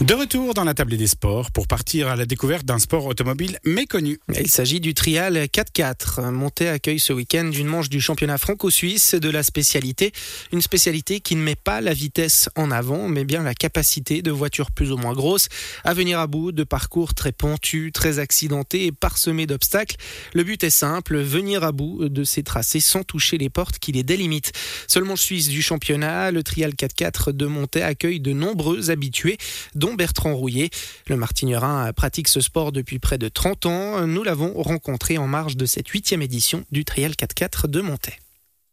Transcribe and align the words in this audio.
De 0.00 0.14
retour 0.14 0.54
dans 0.54 0.64
la 0.64 0.72
table 0.72 0.96
des 0.96 1.06
sports 1.06 1.50
pour 1.50 1.68
partir 1.68 2.08
à 2.08 2.16
la 2.16 2.24
découverte 2.24 2.64
d'un 2.64 2.78
sport 2.78 3.04
automobile 3.04 3.58
méconnu. 3.66 4.18
Il 4.34 4.48
s'agit 4.48 4.80
du 4.80 4.94
trial 4.94 5.36
4x4. 5.36 6.30
Monté 6.30 6.68
accueille 6.68 6.98
ce 6.98 7.12
week-end 7.12 7.50
une 7.52 7.66
manche 7.66 7.90
du 7.90 8.00
championnat 8.00 8.38
franco-suisse 8.38 9.14
de 9.14 9.28
la 9.28 9.42
spécialité. 9.42 10.12
Une 10.54 10.62
spécialité 10.62 11.20
qui 11.20 11.36
ne 11.36 11.42
met 11.42 11.54
pas 11.54 11.82
la 11.82 11.92
vitesse 11.92 12.48
en 12.56 12.70
avant, 12.70 13.08
mais 13.08 13.24
bien 13.24 13.42
la 13.42 13.52
capacité 13.52 14.22
de 14.22 14.30
voitures 14.30 14.70
plus 14.70 14.90
ou 14.90 14.96
moins 14.96 15.12
grosses 15.12 15.48
à 15.84 15.92
venir 15.92 16.18
à 16.18 16.26
bout 16.26 16.50
de 16.50 16.64
parcours 16.64 17.12
très 17.12 17.32
pentus, 17.32 17.92
très 17.92 18.18
accidentés 18.18 18.86
et 18.86 18.92
parsemés 18.92 19.46
d'obstacles. 19.46 19.96
Le 20.32 20.44
but 20.44 20.64
est 20.64 20.70
simple, 20.70 21.18
venir 21.18 21.62
à 21.62 21.72
bout 21.72 22.08
de 22.08 22.24
ces 22.24 22.42
tracés 22.42 22.80
sans 22.80 23.02
toucher 23.02 23.36
les 23.36 23.50
portes 23.50 23.78
qui 23.78 23.92
les 23.92 24.02
délimitent. 24.02 24.52
Seulement 24.88 25.16
suisse 25.16 25.48
du 25.48 25.60
championnat, 25.60 26.30
le 26.30 26.42
trial 26.42 26.72
4x4 26.72 27.32
de 27.32 27.44
Monté 27.44 27.82
accueille 27.82 28.20
de 28.20 28.32
nombreux 28.32 28.90
habitués, 28.90 29.36
dont 29.74 29.89
Bertrand 29.94 30.34
Rouillet. 30.34 30.70
Le 31.06 31.16
Martignerin 31.16 31.92
pratique 31.92 32.28
ce 32.28 32.40
sport 32.40 32.72
depuis 32.72 32.98
près 32.98 33.18
de 33.18 33.28
30 33.28 33.66
ans. 33.66 34.06
Nous 34.06 34.22
l'avons 34.22 34.54
rencontré 34.62 35.18
en 35.18 35.26
marge 35.26 35.56
de 35.56 35.66
cette 35.66 35.88
huitième 35.88 36.22
édition 36.22 36.64
du 36.70 36.84
Trial 36.84 37.12
4x4 37.12 37.66
de 37.66 37.80
Montaix. 37.80 38.18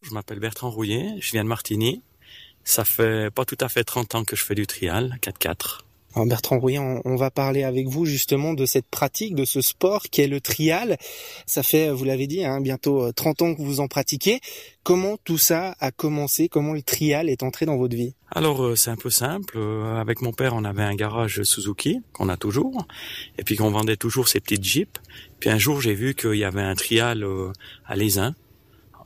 Je 0.03 0.13
m'appelle 0.13 0.39
Bertrand 0.39 0.69
Rouillet, 0.69 1.15
je 1.19 1.31
viens 1.31 1.43
de 1.43 1.49
Martigny. 1.49 2.01
Ça 2.63 2.83
fait 2.83 3.31
pas 3.31 3.45
tout 3.45 3.57
à 3.61 3.69
fait 3.69 3.83
30 3.83 4.15
ans 4.15 4.23
que 4.23 4.35
je 4.35 4.43
fais 4.43 4.55
du 4.55 4.67
trial 4.67 5.17
4x4. 5.21 5.86
Bertrand 6.25 6.59
Rouillet, 6.59 6.79
on, 6.79 7.15
va 7.15 7.31
parler 7.31 7.63
avec 7.63 7.87
vous 7.87 8.05
justement 8.05 8.53
de 8.53 8.65
cette 8.65 8.87
pratique, 8.87 9.35
de 9.35 9.45
ce 9.45 9.61
sport 9.61 10.03
qui 10.03 10.21
est 10.21 10.27
le 10.27 10.41
trial. 10.41 10.97
Ça 11.45 11.63
fait, 11.63 11.89
vous 11.89 12.03
l'avez 12.03 12.27
dit, 12.27 12.43
hein, 12.43 12.61
bientôt 12.61 13.11
30 13.11 13.41
euh, 13.41 13.45
ans 13.45 13.55
que 13.55 13.61
vous 13.61 13.79
en 13.79 13.87
pratiquez. 13.87 14.39
Comment 14.83 15.17
tout 15.23 15.37
ça 15.37 15.75
a 15.79 15.91
commencé? 15.91 16.49
Comment 16.49 16.73
le 16.73 16.81
trial 16.81 17.29
est 17.29 17.43
entré 17.43 17.65
dans 17.65 17.77
votre 17.77 17.95
vie? 17.95 18.13
Alors 18.31 18.63
euh, 18.63 18.75
c'est 18.75 18.89
un 18.89 18.95
peu 18.95 19.09
simple. 19.09 19.57
Euh, 19.57 19.99
avec 19.99 20.21
mon 20.21 20.31
père, 20.31 20.53
on 20.55 20.63
avait 20.63 20.83
un 20.83 20.95
garage 20.95 21.43
Suzuki 21.43 22.01
qu'on 22.13 22.29
a 22.29 22.37
toujours, 22.37 22.87
et 23.37 23.43
puis 23.43 23.55
qu'on 23.55 23.71
vendait 23.71 23.97
toujours 23.97 24.27
ces 24.27 24.39
petites 24.39 24.63
jeeps. 24.63 25.01
Puis 25.39 25.49
un 25.49 25.57
jour, 25.57 25.81
j'ai 25.81 25.93
vu 25.93 26.15
qu'il 26.15 26.35
y 26.35 26.43
avait 26.43 26.61
un 26.61 26.75
trial 26.75 27.25
à 27.85 27.95
Lézin 27.95 28.35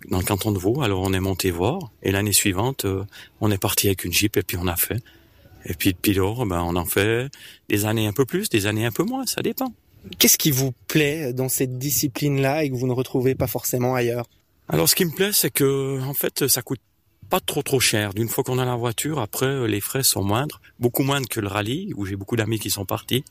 dans 0.09 0.17
le 0.17 0.23
canton 0.23 0.51
de 0.51 0.57
Vaud. 0.57 0.81
Alors 0.81 1.01
on 1.01 1.13
est 1.13 1.19
monté 1.19 1.51
voir, 1.51 1.91
et 2.03 2.11
l'année 2.11 2.33
suivante, 2.33 2.85
on 3.41 3.51
est 3.51 3.57
parti 3.57 3.87
avec 3.87 4.05
une 4.05 4.13
jeep 4.13 4.37
et 4.37 4.43
puis 4.43 4.57
on 4.59 4.67
a 4.67 4.75
fait. 4.75 5.01
Et 5.65 5.73
puis 5.73 5.93
depuis 5.93 6.13
lors, 6.13 6.45
ben, 6.45 6.61
on 6.61 6.75
en 6.75 6.85
fait 6.85 7.29
des 7.69 7.85
années 7.85 8.07
un 8.07 8.13
peu 8.13 8.25
plus, 8.25 8.49
des 8.49 8.67
années 8.67 8.85
un 8.85 8.91
peu 8.91 9.03
moins, 9.03 9.25
ça 9.25 9.41
dépend. 9.41 9.73
Qu'est-ce 10.17 10.37
qui 10.37 10.51
vous 10.51 10.73
plaît 10.87 11.33
dans 11.33 11.49
cette 11.49 11.77
discipline-là 11.77 12.63
et 12.63 12.71
que 12.71 12.75
vous 12.75 12.87
ne 12.87 12.93
retrouvez 12.93 13.35
pas 13.35 13.47
forcément 13.47 13.93
ailleurs? 13.93 14.25
Alors 14.67 14.89
ce 14.89 14.95
qui 14.95 15.05
me 15.05 15.11
plaît, 15.11 15.31
c'est 15.33 15.51
que 15.51 16.01
en 16.01 16.13
fait, 16.13 16.47
ça 16.47 16.61
coûte 16.61 16.79
pas 17.31 17.39
trop 17.39 17.63
trop 17.63 17.79
cher. 17.79 18.13
D'une 18.13 18.27
fois 18.27 18.43
qu'on 18.43 18.59
a 18.59 18.65
la 18.65 18.75
voiture, 18.75 19.19
après 19.19 19.67
les 19.67 19.79
frais 19.79 20.03
sont 20.03 20.23
moindres, 20.23 20.59
beaucoup 20.79 21.03
moindres 21.03 21.29
que 21.29 21.39
le 21.39 21.47
rallye 21.47 21.93
où 21.95 22.05
j'ai 22.05 22.17
beaucoup 22.17 22.35
d'amis 22.35 22.59
qui 22.59 22.69
sont 22.69 22.85
partis. 22.85 23.23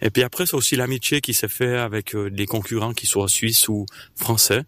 Et 0.00 0.10
puis 0.10 0.22
après, 0.22 0.46
c'est 0.46 0.54
aussi 0.54 0.76
l'amitié 0.76 1.20
qui 1.20 1.34
s'est 1.34 1.48
fait 1.48 1.76
avec 1.76 2.14
euh, 2.14 2.30
des 2.30 2.46
concurrents 2.46 2.92
qui 2.92 3.06
soient 3.06 3.28
suisses 3.28 3.68
ou 3.68 3.86
français. 4.14 4.62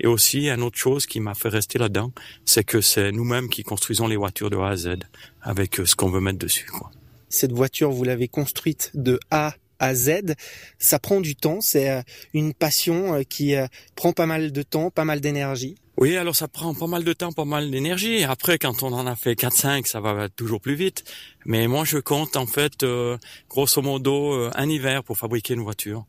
Et 0.00 0.06
aussi, 0.06 0.48
une 0.48 0.62
autre 0.62 0.78
chose 0.78 1.06
qui 1.06 1.20
m'a 1.20 1.34
fait 1.34 1.50
rester 1.50 1.78
là-dedans, 1.78 2.12
c'est 2.46 2.64
que 2.64 2.80
c'est 2.80 3.12
nous-mêmes 3.12 3.50
qui 3.50 3.62
construisons 3.62 4.06
les 4.06 4.16
voitures 4.16 4.48
de 4.48 4.56
A 4.56 4.70
à 4.70 4.76
Z 4.76 4.96
avec 5.42 5.78
euh, 5.78 5.84
ce 5.84 5.94
qu'on 5.94 6.10
veut 6.10 6.20
mettre 6.20 6.38
dessus. 6.38 6.66
Quoi. 6.66 6.90
Cette 7.28 7.52
voiture, 7.52 7.90
vous 7.90 8.04
l'avez 8.04 8.26
construite 8.26 8.90
de 8.94 9.20
A 9.30 9.54
à 9.78 9.94
Z. 9.94 10.34
Ça 10.78 10.98
prend 10.98 11.20
du 11.20 11.36
temps, 11.36 11.60
c'est 11.60 11.90
euh, 11.90 12.00
une 12.32 12.54
passion 12.54 13.14
euh, 13.14 13.22
qui 13.24 13.54
prend 13.94 14.12
pas 14.12 14.24
mal 14.24 14.52
de 14.52 14.62
temps, 14.62 14.90
pas 14.90 15.04
mal 15.04 15.20
d'énergie. 15.20 15.74
Oui, 15.98 16.16
alors 16.16 16.34
ça 16.34 16.48
prend 16.48 16.72
pas 16.72 16.86
mal 16.86 17.04
de 17.04 17.12
temps, 17.12 17.32
pas 17.32 17.44
mal 17.44 17.70
d'énergie. 17.70 18.24
Après, 18.24 18.56
quand 18.56 18.82
on 18.82 18.94
en 18.94 19.06
a 19.06 19.16
fait 19.16 19.34
4-5, 19.34 19.86
ça 19.86 20.00
va 20.00 20.30
toujours 20.30 20.62
plus 20.62 20.76
vite. 20.76 21.04
Mais 21.44 21.68
moi, 21.68 21.84
je 21.84 21.98
compte 21.98 22.38
en 22.38 22.46
fait, 22.46 22.86
grosso 23.50 23.82
modo, 23.82 24.48
un 24.54 24.68
hiver 24.70 25.04
pour 25.04 25.18
fabriquer 25.18 25.52
une 25.52 25.60
voiture, 25.60 26.06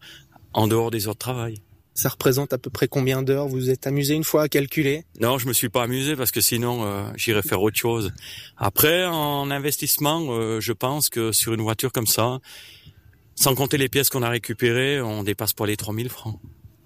en 0.53 0.67
dehors 0.67 0.91
des 0.91 1.09
heures 1.09 1.15
de 1.15 1.19
travail. 1.19 1.61
Ça 1.93 2.09
représente 2.09 2.53
à 2.53 2.57
peu 2.57 2.69
près 2.69 2.87
combien 2.87 3.21
d'heures 3.21 3.47
Vous 3.47 3.57
vous 3.57 3.69
êtes 3.69 3.85
amusé 3.85 4.13
une 4.13 4.23
fois 4.23 4.43
à 4.43 4.47
calculer? 4.47 5.03
Non, 5.19 5.37
je 5.37 5.47
me 5.47 5.53
suis 5.53 5.69
pas 5.69 5.83
amusé 5.83 6.15
parce 6.15 6.31
que 6.31 6.41
sinon 6.41 6.85
euh, 6.85 7.03
j'irais 7.15 7.41
faire 7.41 7.61
autre 7.61 7.77
chose. 7.77 8.13
Après, 8.57 9.05
en 9.05 9.51
investissement, 9.51 10.27
euh, 10.29 10.59
je 10.61 10.73
pense 10.73 11.09
que 11.09 11.31
sur 11.31 11.53
une 11.53 11.61
voiture 11.61 11.91
comme 11.91 12.07
ça, 12.07 12.39
sans 13.35 13.55
compter 13.55 13.77
les 13.77 13.89
pièces 13.89 14.09
qu'on 14.09 14.23
a 14.23 14.29
récupérées, 14.29 15.01
on 15.01 15.23
dépasse 15.23 15.53
pas 15.53 15.65
les 15.65 15.77
3000 15.77 16.09
francs. 16.09 16.39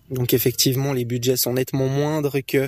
Donc 0.09 0.33
effectivement, 0.33 0.93
les 0.93 1.05
budgets 1.05 1.37
sont 1.37 1.53
nettement 1.53 1.87
moindres 1.87 2.37
que, 2.45 2.57
euh, 2.57 2.67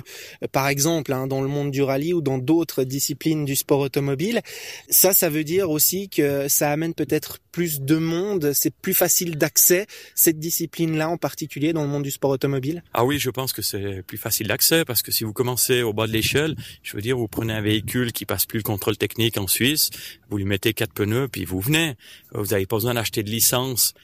par 0.50 0.68
exemple, 0.68 1.12
hein, 1.12 1.26
dans 1.26 1.40
le 1.40 1.48
monde 1.48 1.70
du 1.70 1.82
rallye 1.82 2.12
ou 2.12 2.20
dans 2.20 2.38
d'autres 2.38 2.84
disciplines 2.84 3.44
du 3.44 3.56
sport 3.56 3.80
automobile. 3.80 4.40
Ça, 4.88 5.12
ça 5.12 5.28
veut 5.30 5.44
dire 5.44 5.70
aussi 5.70 6.08
que 6.08 6.48
ça 6.48 6.70
amène 6.70 6.94
peut-être 6.94 7.38
plus 7.52 7.80
de 7.80 7.96
monde, 7.96 8.52
c'est 8.52 8.72
plus 8.74 8.94
facile 8.94 9.36
d'accès, 9.36 9.86
cette 10.14 10.38
discipline-là 10.38 11.08
en 11.08 11.16
particulier 11.16 11.72
dans 11.72 11.82
le 11.82 11.88
monde 11.88 12.02
du 12.04 12.10
sport 12.10 12.30
automobile 12.30 12.82
Ah 12.94 13.04
oui, 13.04 13.18
je 13.18 13.30
pense 13.30 13.52
que 13.52 13.62
c'est 13.62 14.02
plus 14.02 14.18
facile 14.18 14.48
d'accès 14.48 14.84
parce 14.84 15.02
que 15.02 15.10
si 15.10 15.24
vous 15.24 15.32
commencez 15.32 15.82
au 15.82 15.92
bas 15.92 16.06
de 16.06 16.12
l'échelle, 16.12 16.56
je 16.82 16.94
veux 16.94 17.02
dire, 17.02 17.16
vous 17.16 17.28
prenez 17.28 17.52
un 17.52 17.60
véhicule 17.60 18.12
qui 18.12 18.24
passe 18.26 18.46
plus 18.46 18.58
le 18.58 18.62
contrôle 18.62 18.96
technique 18.96 19.38
en 19.38 19.46
Suisse, 19.46 19.90
vous 20.30 20.38
lui 20.38 20.44
mettez 20.44 20.72
quatre 20.72 20.92
pneus, 20.92 21.28
puis 21.28 21.44
vous 21.44 21.60
venez. 21.60 21.94
Vous 22.32 22.46
n'avez 22.46 22.66
pas 22.66 22.76
besoin 22.76 22.94
d'acheter 22.94 23.22
de 23.22 23.30
licence 23.30 23.94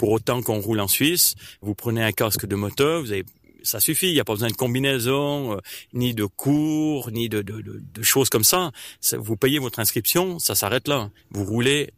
pour 0.00 0.12
autant 0.12 0.40
qu'on 0.40 0.60
roule 0.60 0.80
en 0.80 0.88
Suisse, 0.88 1.34
vous 1.60 1.74
prenez 1.74 2.02
un 2.02 2.12
casque 2.12 2.46
de 2.46 2.56
moteur, 2.56 3.02
vous 3.02 3.12
avez 3.12 3.26
ça 3.62 3.80
suffit, 3.80 4.08
il 4.08 4.14
n'y 4.14 4.20
a 4.20 4.24
pas 4.24 4.32
besoin 4.32 4.48
de 4.48 4.54
combinaison, 4.54 5.52
euh, 5.52 5.58
ni 5.92 6.14
de 6.14 6.24
cours, 6.24 7.10
ni 7.10 7.28
de, 7.28 7.42
de, 7.42 7.60
de, 7.60 8.02
choses 8.02 8.30
comme 8.30 8.42
ça. 8.42 8.70
Vous 9.12 9.36
payez 9.36 9.58
votre 9.58 9.78
inscription, 9.78 10.38
ça 10.38 10.54
s'arrête 10.54 10.88
là. 10.88 11.10
Vous 11.32 11.44
roulez 11.44 11.90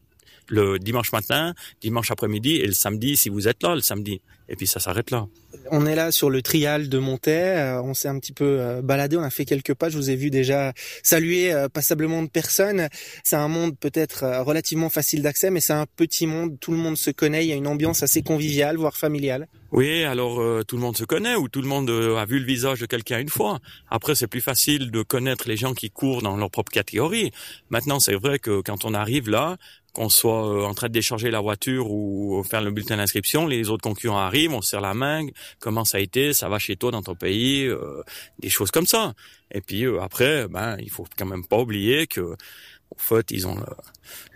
le 0.52 0.78
dimanche 0.78 1.12
matin, 1.12 1.54
dimanche 1.80 2.10
après-midi 2.10 2.56
et 2.56 2.66
le 2.66 2.74
samedi 2.74 3.16
si 3.16 3.30
vous 3.30 3.48
êtes 3.48 3.62
là 3.62 3.74
le 3.74 3.80
samedi. 3.80 4.20
Et 4.48 4.56
puis 4.56 4.66
ça 4.66 4.80
s'arrête 4.80 5.10
là. 5.10 5.26
On 5.70 5.86
est 5.86 5.94
là 5.94 6.10
sur 6.12 6.28
le 6.28 6.42
trial 6.42 6.88
de 6.88 6.98
Montaix, 6.98 7.56
euh, 7.56 7.82
on 7.82 7.94
s'est 7.94 8.08
un 8.08 8.18
petit 8.18 8.32
peu 8.32 8.60
euh, 8.60 8.82
baladé, 8.82 9.16
on 9.16 9.22
a 9.22 9.30
fait 9.30 9.44
quelques 9.44 9.74
pas, 9.74 9.88
je 9.88 9.96
vous 9.96 10.10
ai 10.10 10.16
vu 10.16 10.30
déjà 10.30 10.72
saluer 11.02 11.52
euh, 11.52 11.68
passablement 11.68 12.22
de 12.22 12.28
personnes. 12.28 12.88
C'est 13.22 13.36
un 13.36 13.48
monde 13.48 13.78
peut-être 13.78 14.42
relativement 14.44 14.90
facile 14.90 15.22
d'accès, 15.22 15.50
mais 15.50 15.60
c'est 15.60 15.72
un 15.72 15.86
petit 15.96 16.26
monde, 16.26 16.58
tout 16.60 16.72
le 16.72 16.78
monde 16.78 16.96
se 16.96 17.10
connaît, 17.10 17.44
il 17.44 17.48
y 17.48 17.52
a 17.52 17.56
une 17.56 17.66
ambiance 17.66 18.02
assez 18.02 18.22
conviviale, 18.22 18.76
voire 18.76 18.96
familiale. 18.96 19.48
Oui, 19.70 20.04
alors 20.04 20.38
tout 20.66 20.76
le 20.76 20.82
monde 20.82 20.98
se 20.98 21.04
connaît 21.04 21.34
ou 21.34 21.48
tout 21.48 21.62
le 21.62 21.68
monde 21.68 21.88
a 21.88 22.26
vu 22.26 22.38
le 22.38 22.44
visage 22.44 22.80
de 22.80 22.84
quelqu'un 22.84 23.20
une 23.20 23.30
fois. 23.30 23.58
Après, 23.88 24.14
c'est 24.14 24.26
plus 24.26 24.42
facile 24.42 24.90
de 24.90 25.02
connaître 25.02 25.48
les 25.48 25.56
gens 25.56 25.72
qui 25.72 25.88
courent 25.88 26.20
dans 26.20 26.36
leur 26.36 26.50
propre 26.50 26.70
catégorie. 26.70 27.30
Maintenant, 27.70 27.98
c'est 27.98 28.14
vrai 28.14 28.38
que 28.38 28.60
quand 28.60 28.84
on 28.84 28.92
arrive 28.92 29.30
là, 29.30 29.56
qu'on 29.92 30.08
soit 30.08 30.48
euh, 30.48 30.64
en 30.64 30.74
train 30.74 30.88
de 30.88 30.92
décharger 30.92 31.30
la 31.30 31.40
voiture 31.40 31.90
ou 31.90 32.42
faire 32.44 32.62
le 32.62 32.70
bulletin 32.70 32.96
d'inscription, 32.96 33.46
les 33.46 33.68
autres 33.68 33.82
concurrents 33.82 34.18
arrivent, 34.18 34.54
on 34.54 34.62
serre 34.62 34.80
la 34.80 34.94
main, 34.94 35.26
comment 35.58 35.84
ça 35.84 35.98
a 35.98 36.00
été, 36.00 36.32
ça 36.32 36.48
va 36.48 36.58
chez 36.58 36.76
toi 36.76 36.90
dans 36.90 37.02
ton 37.02 37.14
pays, 37.14 37.66
euh, 37.66 38.02
des 38.38 38.48
choses 38.48 38.70
comme 38.70 38.86
ça. 38.86 39.14
Et 39.50 39.60
puis 39.60 39.84
euh, 39.84 40.00
après, 40.00 40.48
ben 40.48 40.76
il 40.80 40.90
faut 40.90 41.06
quand 41.16 41.26
même 41.26 41.46
pas 41.46 41.58
oublier 41.58 42.06
que 42.06 42.20
au 42.20 42.98
fait, 42.98 43.30
ils 43.30 43.46
ont 43.46 43.56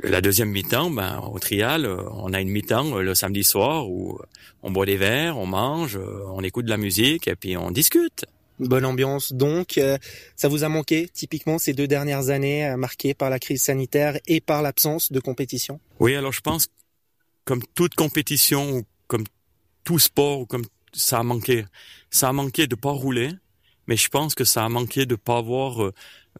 la 0.02 0.22
deuxième 0.22 0.48
mi-temps, 0.48 0.90
ben 0.90 1.20
au 1.30 1.38
trial, 1.38 1.86
on 1.86 2.32
a 2.32 2.40
une 2.40 2.48
mi-temps 2.48 2.96
le 2.96 3.14
samedi 3.14 3.44
soir 3.44 3.86
où 3.90 4.18
on 4.62 4.70
boit 4.70 4.86
des 4.86 4.96
verres, 4.96 5.36
on 5.36 5.44
mange, 5.44 5.98
on 6.28 6.42
écoute 6.42 6.64
de 6.64 6.70
la 6.70 6.78
musique 6.78 7.28
et 7.28 7.36
puis 7.36 7.58
on 7.58 7.70
discute 7.70 8.24
bonne 8.58 8.84
ambiance 8.84 9.32
donc. 9.32 9.78
Euh, 9.78 9.98
ça 10.34 10.48
vous 10.48 10.64
a 10.64 10.68
manqué 10.68 11.08
typiquement 11.12 11.58
ces 11.58 11.72
deux 11.72 11.86
dernières 11.86 12.30
années 12.30 12.66
euh, 12.66 12.76
marquées 12.76 13.14
par 13.14 13.30
la 13.30 13.38
crise 13.38 13.62
sanitaire 13.62 14.18
et 14.26 14.40
par 14.40 14.62
l'absence 14.62 15.12
de 15.12 15.20
compétition? 15.20 15.80
Oui, 16.00 16.14
alors 16.14 16.32
je 16.32 16.40
pense 16.40 16.68
comme 17.44 17.62
toute 17.74 17.94
compétition 17.94 18.78
ou 18.78 18.82
comme 19.06 19.24
tout 19.84 19.98
sport 19.98 20.40
ou 20.40 20.46
comme 20.46 20.64
ça 20.92 21.18
a 21.18 21.22
manqué. 21.22 21.64
Ça 22.10 22.28
a 22.28 22.32
manqué 22.32 22.66
de 22.66 22.74
pas 22.74 22.90
rouler, 22.90 23.30
mais 23.86 23.96
je 23.96 24.08
pense 24.08 24.34
que 24.34 24.44
ça 24.44 24.64
a 24.64 24.68
manqué 24.68 25.06
de 25.06 25.14
pas 25.14 25.38
avoir 25.38 25.82
euh, 25.82 25.92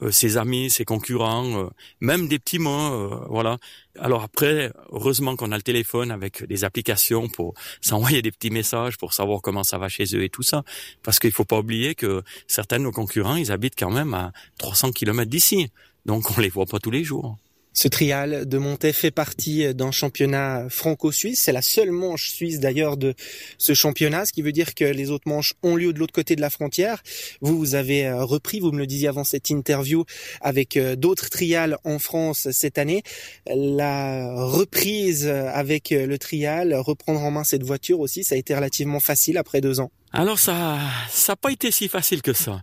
euh, 0.03 0.11
ses 0.11 0.37
amis, 0.37 0.71
ses 0.71 0.85
concurrents, 0.85 1.65
euh, 1.65 1.69
même 2.01 2.29
des 2.29 2.39
petits 2.39 2.59
mots, 2.59 3.27
voilà. 3.29 3.59
Alors 3.99 4.23
après, 4.23 4.73
heureusement 4.91 5.37
qu'on 5.37 5.53
a 5.53 5.57
le 5.57 5.63
téléphone 5.63 6.11
avec 6.11 6.45
des 6.45 6.65
applications 6.65 7.29
pour 7.29 7.55
s'envoyer 7.81 8.23
des 8.23 8.31
petits 8.31 8.51
messages 8.51 8.99
pour 8.99 9.15
savoir 9.15 9.41
comment 9.41 9.65
ça 9.65 9.79
va 9.79 9.89
chez 9.89 10.05
eux 10.15 10.23
et 10.23 10.29
tout 10.29 10.43
ça, 10.43 10.65
parce 11.03 11.19
qu'il 11.19 11.33
faut 11.33 11.45
pas 11.45 11.59
oublier 11.59 11.95
que 11.95 12.23
certains 12.47 12.79
de 12.79 12.85
nos 12.85 12.93
concurrents, 12.93 13.37
ils 13.37 13.53
habitent 13.53 13.79
quand 13.79 13.91
même 13.91 14.15
à 14.15 14.33
300 14.59 14.93
km 14.93 15.31
d'ici, 15.31 15.71
donc 16.05 16.37
on 16.37 16.41
les 16.41 16.51
voit 16.51 16.67
pas 16.67 16.79
tous 16.79 16.91
les 16.91 17.05
jours. 17.05 17.37
Ce 17.77 17.89
trial 17.89 18.49
de 18.49 18.57
Montet 18.57 18.95
fait 18.95 19.11
partie 19.11 19.75
d'un 19.75 19.91
championnat 19.91 20.67
franco-suisse. 20.71 21.43
C'est 21.43 21.53
la 21.53 21.61
seule 21.61 21.91
manche 21.91 22.31
suisse 22.31 22.59
d'ailleurs 22.59 22.97
de 22.97 23.13
ce 23.59 23.75
championnat, 23.75 24.25
ce 24.25 24.33
qui 24.33 24.41
veut 24.41 24.53
dire 24.53 24.75
que 24.75 24.87
les 24.87 25.11
autres 25.11 25.29
manches 25.29 25.53
ont 25.63 25.77
lieu 25.77 25.93
de 25.93 25.99
l'autre 25.99 26.15
côté 26.15 26.37
de 26.37 26.41
la 26.41 26.49
frontière. 26.49 27.03
Vous, 27.43 27.59
vous 27.59 27.75
avez 27.75 28.07
euh, 28.07 28.25
repris, 28.25 28.61
vous 28.61 28.73
me 28.73 28.79
le 28.79 28.87
disiez 28.87 29.09
avant 29.09 29.25
cette 29.25 29.51
interview, 29.51 30.07
avec 30.41 30.79
euh, 30.79 30.97
d'autres 30.97 31.29
trials 31.29 31.77
en 31.85 31.99
France 31.99 32.49
cette 32.51 32.79
année. 32.79 33.03
La 33.45 34.35
reprise 34.43 35.27
avec 35.27 35.93
euh, 35.93 36.07
le 36.07 36.19
trial, 36.19 36.73
reprendre 36.73 37.21
en 37.21 37.31
main 37.31 37.45
cette 37.45 37.63
voiture 37.63 38.01
aussi, 38.01 38.25
ça 38.25 38.37
a 38.37 38.39
été 38.39 38.55
relativement 38.55 39.01
facile 39.01 39.37
après 39.37 39.61
deux 39.61 39.81
ans. 39.81 39.91
Alors 40.13 40.39
ça, 40.39 40.79
ça 41.11 41.33
n'a 41.33 41.37
pas 41.37 41.53
été 41.53 41.71
si 41.71 41.89
facile 41.89 42.23
que 42.23 42.33
ça 42.33 42.63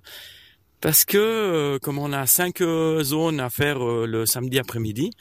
Parce 0.84 1.06
que 1.06 1.18
euh, 1.18 1.80
comme 1.80 1.98
on 1.98 2.12
a 2.12 2.28
cinq 2.28 2.60
euh, 2.60 3.06
zones 3.06 3.40
à 3.40 3.50
faire 3.50 3.82
euh, 3.82 4.06
le 4.06 4.26
samedi 4.26 4.60
après-midi, 4.60 5.12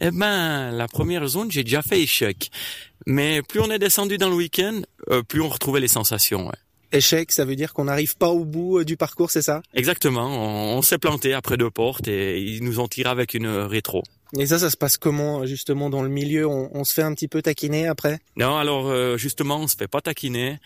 eh 0.00 0.10
ben 0.10 0.70
la 0.70 0.88
première 0.88 1.26
zone 1.26 1.50
j'ai 1.50 1.64
déjà 1.64 1.82
fait 1.82 2.00
échec. 2.00 2.50
Mais 3.04 3.42
plus 3.42 3.60
on 3.60 3.70
est 3.70 3.78
descendu 3.78 4.16
dans 4.16 4.30
le 4.30 4.36
week-end, 4.36 4.80
plus 5.28 5.42
on 5.42 5.50
retrouvait 5.50 5.80
les 5.80 5.88
sensations. 5.88 6.46
Ouais. 6.46 6.54
Échec, 6.92 7.30
ça 7.30 7.44
veut 7.44 7.56
dire 7.56 7.74
qu'on 7.74 7.84
n'arrive 7.84 8.16
pas 8.16 8.30
au 8.30 8.46
bout 8.46 8.84
du 8.84 8.96
parcours, 8.96 9.30
c'est 9.30 9.42
ça? 9.42 9.60
Exactement. 9.74 10.28
On, 10.28 10.78
on 10.78 10.82
s'est 10.82 10.96
planté 10.96 11.34
après 11.34 11.58
deux 11.58 11.70
portes 11.70 12.08
et 12.08 12.40
ils 12.40 12.64
nous 12.64 12.80
ont 12.80 12.88
tiré 12.88 13.10
avec 13.10 13.34
une 13.34 13.48
rétro. 13.48 14.02
Et 14.38 14.46
ça, 14.46 14.58
ça 14.58 14.70
se 14.70 14.78
passe 14.78 14.96
comment 14.96 15.44
justement 15.44 15.90
dans 15.90 16.02
le 16.02 16.08
milieu? 16.08 16.46
On, 16.46 16.70
on, 16.72 16.84
se 16.84 16.94
fait 16.94 17.02
un 17.02 17.12
petit 17.12 17.28
peu 17.28 17.42
taquiner 17.42 17.86
après? 17.86 18.18
Non, 18.36 18.56
alors 18.56 19.18
justement, 19.18 19.58
on 19.58 19.66
se 19.66 19.76
fait 19.76 19.88
pas 19.88 20.00
taquiner 20.00 20.58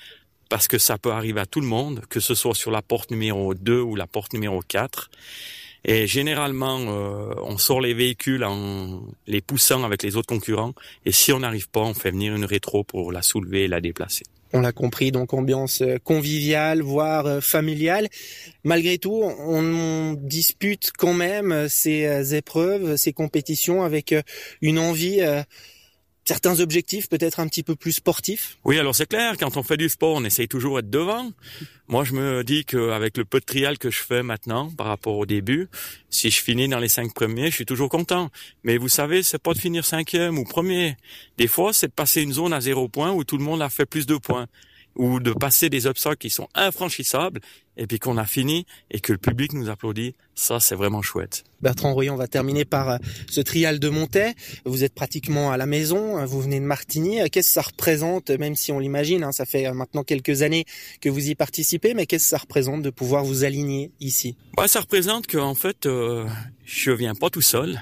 parce 0.48 0.69
que 0.69 0.78
ça 0.78 0.98
peut 0.98 1.12
arriver 1.12 1.40
à 1.40 1.46
tout 1.46 1.60
le 1.60 1.66
monde, 1.66 2.02
que 2.08 2.20
ce 2.20 2.34
soit 2.34 2.54
sur 2.54 2.70
la 2.70 2.82
porte 2.82 3.10
numéro 3.10 3.54
2 3.54 3.81
ou 3.81 3.96
la 3.96 4.06
porte 4.06 4.32
numéro 4.32 4.60
4. 4.60 5.10
Et 5.84 6.06
généralement, 6.06 6.81
euh, 6.81 7.34
on 7.44 7.58
sort 7.58 7.81
les 7.81 7.94
véhicules 7.94 8.43
en 8.43 9.02
les 9.26 9.40
poussant 9.40 9.84
avec 9.84 10.02
les 10.02 10.16
autres 10.16 10.28
concurrents. 10.28 10.72
Et 11.04 11.12
si 11.12 11.32
on 11.32 11.40
n'arrive 11.40 11.69
pas, 11.69 11.81
on 11.81 11.94
fait 11.94 12.10
venir 12.10 12.34
une 12.34 12.44
rétro 12.44 12.82
pour 12.82 13.12
la 13.12 13.22
soulever 13.22 13.64
et 13.64 13.69
la 13.69 13.81
déplacer. 13.81 14.25
On 14.52 14.60
l'a 14.60 14.72
compris, 14.72 15.12
donc 15.12 15.32
ambiance 15.32 15.82
euh, 15.82 15.98
conviviale, 16.02 16.81
voire 16.82 17.26
euh, 17.26 17.40
familiale. 17.40 18.08
Malgré 18.64 18.98
tout, 18.98 19.22
on 19.22 20.14
dispute 20.14 20.90
quand 20.98 21.14
même 21.14 21.69
ces 21.69 22.34
épreuves, 22.34 22.96
ces 22.96 23.12
compétitions 23.12 23.84
avec 23.84 24.14
une 24.62 24.78
envie 24.81 25.20
certains 26.26 26.61
objectifs 26.61 27.08
peut-être 27.08 27.40
un 27.40 27.49
petit 27.49 27.62
peu 27.62 27.76
plus 27.76 27.93
sportifs 27.93 28.58
Oui, 28.64 28.78
alors 28.78 28.94
c'est 28.94 29.06
clair, 29.06 29.37
quand 29.38 29.56
on 29.56 29.62
fait 29.62 29.76
du 29.76 29.88
sport, 29.88 30.17
on 30.17 30.25
essaye 30.25 30.49
toujours 30.49 30.76
d'être 30.76 30.90
devant. 30.90 31.31
Moi, 31.88 32.05
je 32.05 32.12
me 32.14 32.43
dis 32.43 32.64
qu'avec 32.64 33.17
le 33.17 33.25
peu 33.25 33.38
de 33.38 33.44
trial 33.44 33.78
que 33.78 33.90
je 33.90 34.02
fais 34.02 34.23
maintenant 34.23 34.70
par 34.70 34.88
rapport 34.88 35.17
au 35.17 35.25
début, 35.25 35.69
si 36.11 36.31
je 36.31 36.43
finis 36.43 36.69
dans 36.69 36.81
les 36.81 36.88
cinq 36.88 37.14
premiers, 37.14 37.50
je 37.50 37.55
suis 37.55 37.67
toujours 37.67 37.88
content. 37.88 38.31
Mais 38.64 38.76
vous 38.76 38.88
savez, 38.88 39.23
c'est 39.23 39.38
pas 39.38 39.55
de 39.55 39.58
finir 39.58 39.84
cinquième 39.84 40.38
ou 40.38 40.44
premier. 40.44 40.96
Des 41.38 41.46
fois, 41.46 41.73
c'est 41.73 41.88
de 41.88 41.93
passer 41.93 42.23
une 42.23 42.32
zone 42.32 42.52
à 42.52 42.61
zéro 42.61 42.88
point 42.88 43.12
où 43.12 43.22
tout 43.22 43.38
le 43.38 43.44
monde 43.44 43.62
a 43.62 43.69
fait 43.69 43.87
plus 43.87 44.06
de 44.06 44.17
points 44.17 44.46
ou 44.96 45.20
de 45.20 45.32
passer 45.32 45.70
des 45.70 45.87
obstacles 45.87 46.19
qui 46.19 46.31
sont 46.31 46.48
infranchissables 46.54 47.40
et 47.76 47.87
puis 47.87 47.98
qu'on 47.98 48.16
a 48.16 48.25
fini 48.25 48.66
et 48.90 49.00
que 49.00 49.12
le 49.12 49.19
public 49.19 49.52
nous 49.52 49.69
applaudit, 49.69 50.14
ça 50.34 50.60
c'est 50.60 50.75
vraiment 50.75 51.02
chouette. 51.02 51.44
Bertrand 51.60 51.93
Rouillon, 51.93 52.14
on 52.14 52.16
va 52.16 52.26
terminer 52.26 52.64
par 52.64 52.90
euh, 52.90 52.98
ce 53.28 53.40
trial 53.40 53.78
de 53.78 53.88
Montet. 53.88 54.34
Vous 54.64 54.84
êtes 54.84 54.94
pratiquement 54.94 55.52
à 55.52 55.56
la 55.56 55.66
maison, 55.66 56.16
hein, 56.16 56.25
vous 56.25 56.40
venez 56.40 56.60
de 56.60 56.64
Martigny. 56.64 57.20
Euh, 57.20 57.26
qu'est-ce 57.31 57.48
que 57.48 57.54
ça 57.54 57.62
représente, 57.62 58.31
même 58.31 58.56
si 58.56 58.72
on 58.72 58.78
l'imagine, 58.78 59.25
hein, 59.25 59.32
ça 59.32 59.44
fait 59.44 59.66
euh, 59.66 59.75
maintenant 59.75 60.04
quelques 60.04 60.43
années 60.43 60.64
que 61.00 61.08
vous 61.08 61.28
y 61.28 61.34
participez, 61.34 61.94
mais 61.94 62.06
qu'est-ce 62.06 62.25
que 62.25 62.31
ça 62.31 62.38
représente 62.38 62.82
de 62.82 62.90
pouvoir 62.90 63.25
vous 63.25 63.44
aligner 63.44 63.90
ici? 64.00 64.37
Bah, 64.56 64.69
Ça 64.69 64.81
représente 64.81 65.26
qu'en 65.26 65.54
fait, 65.54 65.87
euh, 65.87 66.26
je 66.64 66.90
viens 66.93 67.14
pas 67.14 67.31
tout 67.31 67.43
seul, 67.43 67.81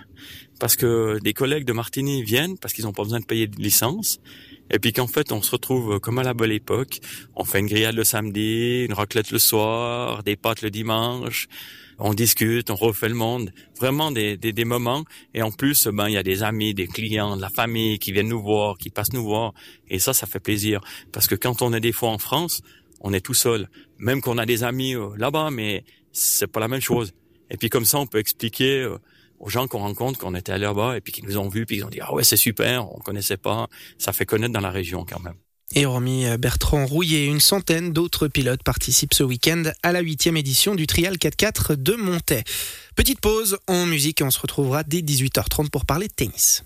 parce 0.59 0.77
que 0.77 1.19
des 1.23 1.35
collègues 1.35 1.65
de 1.65 1.73
Martigny 1.73 2.23
viennent, 2.23 2.59
parce 2.59 2.75
qu'ils 2.75 2.85
n'ont 2.85 2.93
pas 2.93 3.03
besoin 3.03 3.21
de 3.21 3.25
payer 3.25 3.47
de 3.47 3.61
licence. 3.61 4.21
Et 4.71 4.79
puis 4.79 4.93
qu'en 4.93 5.07
fait, 5.07 5.33
on 5.33 5.43
se 5.43 5.51
retrouve 5.51 6.01
comme 6.01 6.19
à 6.19 6.23
la 6.23 6.35
belle 6.35 6.53
époque. 6.53 7.01
On 7.37 7.45
fait 7.45 7.61
une 7.61 7.67
grillade 7.67 7.95
le 7.95 8.05
samedi, 8.05 8.85
une 8.85 8.95
raclette 8.95 9.31
le 9.31 9.39
soir, 9.39 10.23
des 10.23 10.37
pâtes 10.37 10.63
le 10.63 10.71
dimanche. 10.71 11.49
On 11.99 12.13
discute, 12.13 12.71
on 12.71 12.75
refait 12.75 13.09
le 13.09 13.15
monde. 13.15 13.53
Vraiment 13.79 14.11
des, 14.11 14.37
des, 14.37 14.53
des 14.53 14.65
moments. 14.65 15.05
Et 15.33 15.43
en 15.43 15.53
plus, 15.53 15.87
ben, 15.87 16.09
il 16.09 16.15
y 16.15 16.17
a 16.17 16.23
des 16.23 16.43
amis, 16.43 16.75
des 16.75 16.89
clients, 16.89 17.37
de 17.37 17.43
la 17.43 17.51
famille 17.51 17.99
qui 17.99 18.11
viennent 18.11 18.29
nous 18.29 18.43
voir, 18.43 18.79
qui 18.79 18.91
passent 18.91 19.13
nous 19.13 19.23
voir. 19.23 19.53
Et 19.89 19.99
ça, 19.99 20.13
ça 20.13 20.27
fait 20.27 20.41
plaisir. 20.41 20.81
Parce 21.13 21.29
que 21.29 21.35
quand 21.35 21.63
on 21.63 21.73
est 21.73 21.81
des 21.81 21.93
fois 21.93 22.11
en 22.11 22.19
France, 22.19 22.63
on 23.01 23.13
est 23.13 23.21
tout 23.21 23.35
seul. 23.35 23.69
Même 23.99 24.21
qu'on 24.21 24.39
a 24.39 24.47
des 24.47 24.65
amis 24.65 24.97
euh, 24.97 25.11
là-bas, 25.17 25.51
mais 25.51 25.85
c'est 26.11 26.47
pas 26.47 26.59
la 26.59 26.69
même 26.69 26.81
chose. 26.81 27.13
Et 27.51 27.57
puis 27.57 27.69
comme 27.69 27.85
ça, 27.85 27.99
on 27.99 28.07
peut 28.07 28.19
expliquer 28.19 28.81
euh, 28.81 28.99
aux 29.39 29.49
gens 29.49 29.67
qu'on 29.67 29.81
rencontre 29.81 30.19
qu'on 30.19 30.35
était 30.35 30.59
là-bas 30.59 30.97
et 30.97 31.01
puis 31.01 31.13
qui 31.13 31.23
nous 31.23 31.39
ont 31.39 31.49
vus 31.49 31.67
puis 31.67 31.77
ils 31.77 31.85
ont 31.85 31.91
dit 31.91 32.01
ah 32.01 32.13
ouais 32.15 32.25
c'est 32.25 32.37
super, 32.37 32.91
on 32.95 32.99
connaissait 32.99 33.37
pas, 33.37 33.69
ça 33.99 34.13
fait 34.13 34.27
connaître 34.27 34.53
dans 34.53 34.61
la 34.61 34.71
région 34.71 35.05
quand 35.09 35.21
même. 35.21 35.35
Et 35.75 35.87
hormis 35.87 36.27
euh, 36.27 36.37
Bertrand 36.37 36.87
Rouillet, 36.87 37.27
une 37.27 37.41
centaine 37.41 37.93
d'autres 37.93 38.29
pilotes 38.29 38.63
participent 38.63 39.15
ce 39.15 39.25
week-end 39.25 39.65
à 39.83 39.93
la 39.93 40.01
huitième 40.01 40.37
édition 40.37 40.75
du 40.75 40.87
Trial 40.87 41.17
4x4 41.17 41.75
de 41.75 41.95
Montaix. 41.95 42.45
Petite 42.95 43.21
pause 43.21 43.59
en 43.67 43.87
musique 43.87 44.21
et 44.21 44.25
on 44.25 44.31
se 44.31 44.39
retrouvera 44.39 44.85
dès 44.85 45.01
18h30 45.01 45.71
pour 45.71 45.85
parler 45.85 46.07
de 46.07 46.13
tennis. 46.13 46.63